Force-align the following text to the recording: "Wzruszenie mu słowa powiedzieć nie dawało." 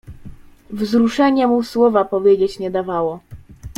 "Wzruszenie 0.69 1.47
mu 1.47 1.63
słowa 1.63 2.05
powiedzieć 2.05 2.59
nie 2.59 2.71
dawało." 2.71 3.19